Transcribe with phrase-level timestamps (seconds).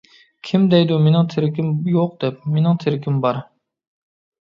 [0.47, 3.47] كىم دەيدۇ مېنىڭ تىرىكىم يوق دەپ؟؟ مېنىڭ تىرىكىم بار.